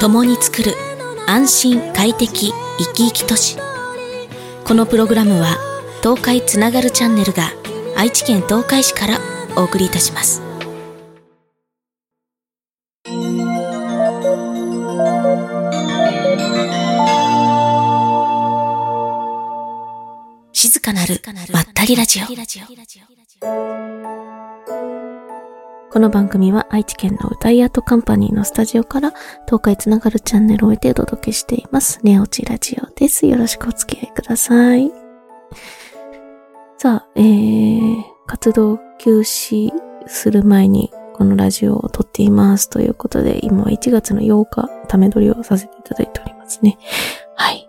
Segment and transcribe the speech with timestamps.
[0.00, 0.74] 共に作る
[1.26, 3.56] 安心快適生き生き都市。
[4.64, 5.56] このプログラムは
[6.02, 7.50] 東海つながるチャンネルが
[7.96, 9.18] 愛知県東海市から
[9.56, 10.42] お送りいたします。
[20.52, 21.20] 静かなる
[21.52, 22.26] まったりラジオ。
[25.92, 29.12] この番組は愛知県の歌いアートカンパニーのスタジオから
[29.44, 32.00] 東海つながるチャンネルを置いてお届けしています。
[32.02, 33.26] ネオチラジオです。
[33.26, 34.90] よろしくお付き合いください。
[36.78, 39.70] さあ、えー、活動休止
[40.06, 46.78] する前にこのラジオを撮っていますということで、今は1月の8日、ため撮りをさせていただいておりますね。
[47.36, 47.68] はい。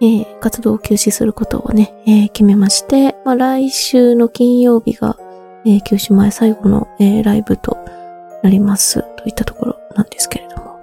[0.00, 5.18] えー、活動を休止することをね、えー、決めまして、まあ、来週の金曜日が、
[5.68, 7.76] えー、休止前最後の、えー、ライブと
[8.42, 10.80] なります、といったところなんですけれども。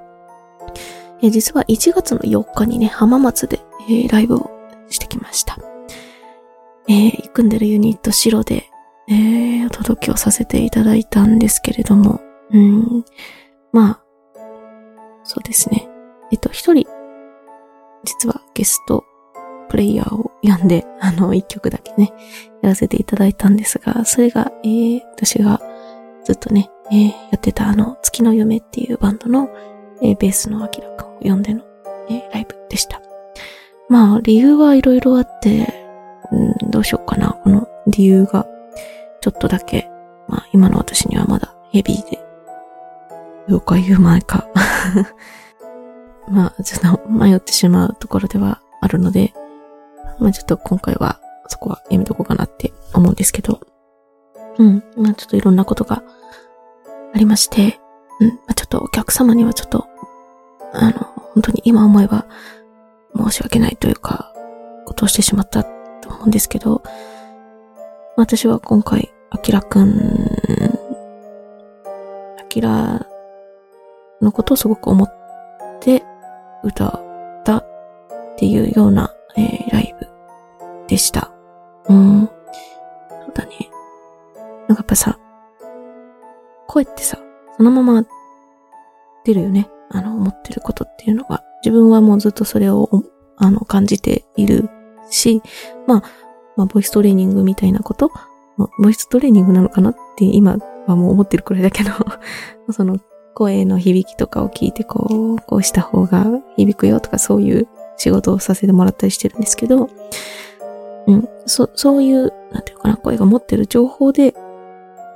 [1.23, 4.51] えー、実は1月の4日にね、浜松で、えー、ライブを
[4.89, 5.57] してきました。
[6.87, 8.69] えー、組んでるユニット白で、
[9.07, 13.03] えー、お届けをさせていただいたんですけれども、うん、
[13.71, 13.99] まあ、
[15.23, 15.89] そうですね。
[16.31, 16.87] えっと、一人、
[18.03, 19.03] 実はゲスト
[19.67, 22.13] プレイヤーを呼んで、あの、一曲だけね、
[22.61, 25.61] やらせていただいたんですが、それが、えー、私が
[26.23, 29.49] ずっとね、えー、やってたあの、月の夢っていうバンドの、
[30.01, 31.63] えー、ベースのアキラくんを呼んでの、
[32.09, 33.01] えー、ライブでした。
[33.89, 35.73] まあ、理由はいろいろあって、
[36.31, 37.39] うん、どうしようかな。
[37.43, 38.47] この理由が、
[39.21, 39.89] ちょっとだけ、
[40.27, 42.19] まあ、今の私にはまだヘビーで、
[43.47, 44.47] 言うか言う前か
[46.27, 49.33] まあ、ちょっと迷ってしまうところではあるので、
[50.19, 53.59] まあちょっと今回はそこはやめとこうかなって思うんですけど、
[54.57, 56.03] うん、まあちょっといろんなことが
[57.13, 57.79] ありまして、
[58.19, 59.87] うん、まあちょっとお客様にはちょっと、
[60.73, 60.93] あの、
[61.33, 62.25] 本当に今思えば
[63.15, 64.33] 申し訳ないというか、
[64.85, 66.83] ことをしてしまったと思うんですけど、
[68.17, 69.89] 私は今回、アキラくん、
[72.39, 73.05] アキラ
[74.21, 75.13] のことをすごく思っ
[75.81, 76.03] て
[76.63, 77.65] 歌ったっ
[78.37, 80.07] ていうようなえー、ライブ
[80.87, 81.31] でした。
[81.87, 82.29] うん。
[83.09, 83.69] そうだね。
[84.67, 85.19] なんかやっぱさ、
[86.67, 87.17] 声ってさ、
[87.57, 88.05] そのまま
[89.23, 89.69] 出るよね。
[89.89, 91.43] あの、思ってることっていうのが。
[91.63, 92.89] 自分はもうずっとそれを、
[93.37, 94.69] あの、感じている
[95.09, 95.41] し、
[95.87, 96.03] まあ、
[96.55, 98.11] まあ、ボイストレーニングみたいなこと、
[98.57, 100.57] ボイストレーニングなのかなって今
[100.87, 101.91] はもう思ってるくらいだけど
[102.71, 102.99] その
[103.33, 106.25] 声の響きとかを聞いてこう、こうした方が
[106.55, 107.67] 響くよとかそういう
[107.97, 109.89] 仕事をさせてもらったりしてるんですけど、
[111.07, 114.33] うん、そ、そういう、なんていうかな、声が持ってる情報で、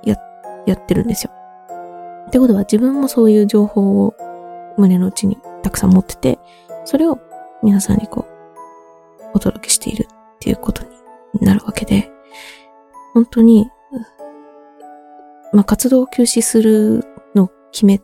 [0.04, 0.18] や、
[0.66, 1.32] やってるんですよ。
[2.28, 4.16] ってことは自分もそういう情報を
[4.78, 6.40] 胸の内にたくさん持ってて、
[6.86, 7.20] それを
[7.64, 10.90] 皆さんにこう、お届けしているっていうことに
[11.46, 12.12] なるわけで、
[13.14, 13.70] 本当に、
[15.52, 17.04] まあ、活動を休止する
[17.36, 18.00] のを決め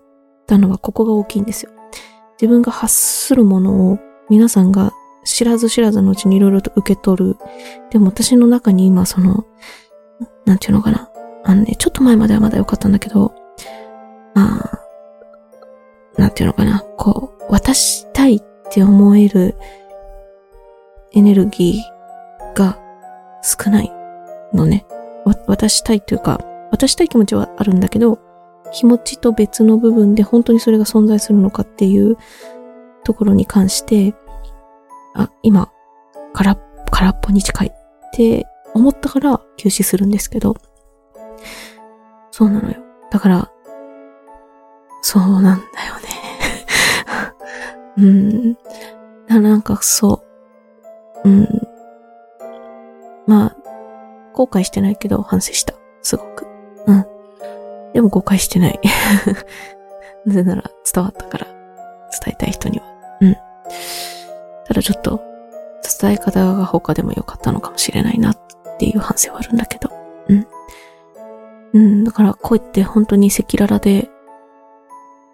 [0.47, 1.71] たのはここが大きいんですよ。
[2.41, 3.99] 自分が発するものを
[4.29, 4.93] 皆さんが
[5.23, 7.37] 知らず知らずのうちにいろいろと受け取る。
[7.91, 9.45] でも私の中に今その、
[10.45, 11.09] なんていうのかな。
[11.43, 13.33] あのね、ちょっと前まではまだ良かったんだけど、
[14.35, 14.79] あ
[16.17, 16.83] あ、なんていうのかな。
[16.97, 19.55] こう、渡したいって思える
[21.11, 22.79] エネルギーが
[23.43, 23.91] 少ない
[24.53, 24.85] のね。
[25.47, 26.39] 渡したいというか、
[26.71, 28.19] 渡したい気持ちはあるんだけど、
[28.71, 32.17] 気持ちと別の部分で本当にそれが存在するのかっていう
[33.05, 34.13] ところに関して、
[35.13, 35.71] あ、今、
[36.33, 36.59] 空っ、
[36.91, 40.55] 空っぽに近いって思ったから休止するんですけど、
[42.31, 42.75] そうなのよ。
[43.11, 43.51] だから、
[45.01, 46.09] そうなんだよね。
[47.97, 48.57] うん。
[49.41, 50.23] なんかそ
[51.23, 51.29] う。
[51.29, 51.47] うん。
[53.25, 53.55] まあ、
[54.33, 55.73] 後悔してないけど反省した。
[56.01, 56.45] すごく。
[56.87, 57.05] うん。
[57.93, 58.79] でも誤解してない。
[60.25, 61.54] なぜなら伝わったから
[64.85, 65.19] ちょっと、
[65.99, 68.37] 伝え方が他でも良かったのかもしれないなっ
[68.77, 69.89] ていう反省はあるんだけど。
[70.27, 70.47] うん。
[71.73, 74.09] うん、だから声って本当に赤裸々で、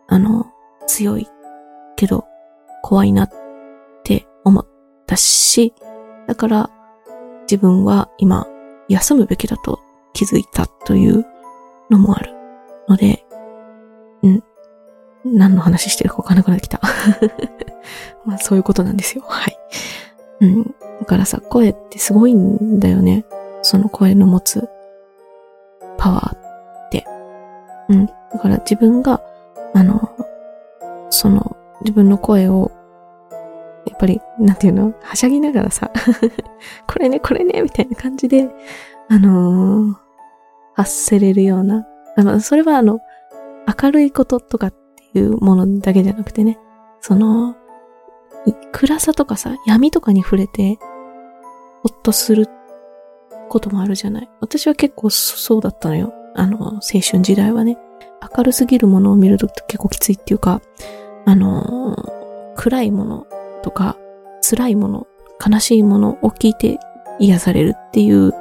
[0.08, 0.48] あの、
[0.88, 1.28] 強い
[1.98, 2.24] けど
[2.82, 3.30] 怖いなっ
[4.06, 4.68] て思っ
[5.06, 5.74] たし、
[6.28, 6.70] だから
[7.42, 8.48] 自分は今
[8.88, 9.82] 休むべきだと
[10.14, 11.26] 気づいたという
[11.90, 12.34] のもある
[12.88, 13.26] ので、
[14.24, 14.44] うん、
[15.26, 16.80] 何の話してるかわかんなくなってきた。
[18.26, 19.24] まあそういうことなんですよ。
[19.28, 19.58] はい。
[20.42, 20.64] うん。
[20.64, 23.26] だからさ、声ってすごいんだよね。
[23.62, 24.68] その声の持つ
[25.98, 27.06] パワーって。
[27.90, 28.06] うん。
[28.06, 29.22] だから自分が、
[29.74, 30.10] あの、
[31.10, 32.72] その自分の声を、
[33.86, 34.94] やっぱり、なんていうの？
[35.02, 35.92] はしゃぎながらさ、
[36.88, 38.50] これね、これね、みたいな感じで、
[39.10, 39.94] あのー、
[40.74, 41.86] 発せれるような、
[42.16, 43.00] あの、それはあの、
[43.82, 44.74] 明るいこととかっ
[45.14, 46.58] ていうものだけじゃなくてね、
[47.00, 47.56] その、
[48.72, 50.78] 暗さとかさ、闇とかに触れて、
[51.84, 52.48] ほっとする
[53.50, 54.30] こともあるじゃない。
[54.40, 56.14] 私は結構そうだったのよ。
[56.36, 57.78] あの、青春時代はね。
[58.38, 60.62] 明るすぎるものを見ると結構きついっていうか、
[61.26, 61.96] あの
[62.56, 63.28] 暗いもの
[63.64, 63.98] とか、
[64.48, 65.08] 辛いもの、
[65.44, 66.80] 悲しいものを聞いて
[67.20, 68.32] 癒されるっていう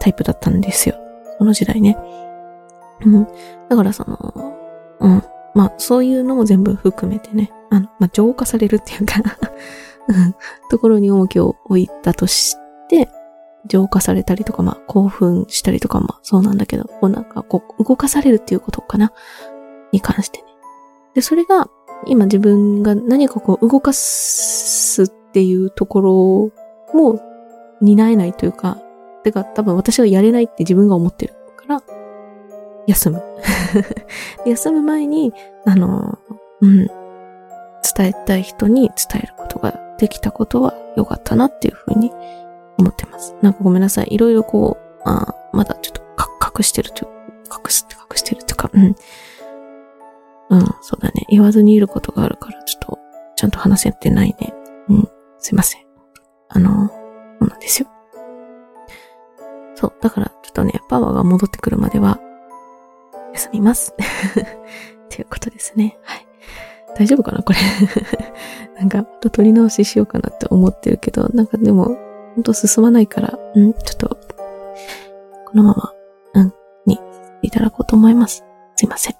[0.00, 0.96] タイプだったんですよ。
[1.38, 1.98] その時代ね。
[3.04, 3.28] うん。
[3.68, 4.54] だからその、
[5.00, 5.22] うん。
[5.54, 9.14] まあ、そういうのも全部含めてね、あの、まあ、浄化されるっていうか
[10.70, 12.56] ところに重きを置いたとし
[12.88, 13.08] て、
[13.66, 19.12] 浄化されたりとか、まあ、興奮したりとか、まあ、そうなんだけど、こうなんか、こう、動かされるっていうことかな
[19.92, 20.44] に関してね。
[21.14, 21.68] で、それが、
[22.06, 26.52] 今自分が何かこう、動かすっていうところ
[26.94, 27.20] も
[27.80, 28.78] 担えないというか、
[29.24, 31.34] てか、多分私がやれないって自分が思ってる、
[32.88, 33.22] 休む。
[34.46, 35.32] 休む前に、
[35.66, 36.18] あの、
[36.62, 42.10] うん、伝えたい人に伝えることができたことは良かったなっていうふうに
[42.78, 43.36] 思ってます。
[43.42, 44.08] なんかごめんなさい。
[44.10, 46.02] いろいろこう、あまだちょっと
[46.58, 47.10] 隠してるという、
[47.52, 48.82] 隠すって隠してるというか、うん。
[50.50, 51.26] うん、そうだね。
[51.28, 52.98] 言わずにいることがあるから、ちょっと、
[53.36, 54.54] ちゃんと話せてないね。
[54.88, 55.08] うん、
[55.38, 55.82] すいません。
[56.48, 56.94] あの、そ
[57.42, 57.88] うなんですよ。
[59.74, 62.18] そう、だから、ちょっとね、パワーが戻ってくるまでは、
[63.38, 63.94] 休みます。
[65.08, 65.96] ということですね。
[66.02, 66.26] はい。
[66.96, 67.58] 大丈夫かなこれ
[68.78, 71.96] なんか、取り直ししようかなって思ってるけど、なんかでも、
[72.34, 74.08] ほんと進まないから、うん、ちょっと、
[75.46, 75.92] このまま、
[76.34, 76.52] うん、
[76.86, 76.98] に
[77.42, 78.44] いただこうと思います。
[78.76, 79.14] すいません。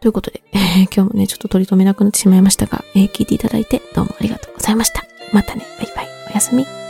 [0.00, 5.02] ということで、えー、今日もね、ちょっと取り留めなくなってしまいましたが、えー、聞いていただいてどうもありがとうございました。
[5.32, 6.83] またね、バイバイ、おやすみ。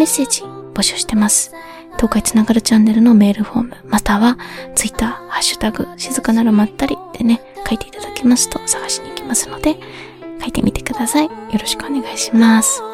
[0.00, 1.52] メッセージ募集してます。
[1.96, 4.38] 東海つながるチャンネルのメールフォーム、または
[4.74, 9.76] Twitter、ハッシュタグ、静かなるまったりでね、書いていただきますと探しに行きますので、
[10.40, 11.26] 書いてみてください。
[11.26, 12.89] よろしくお願いします。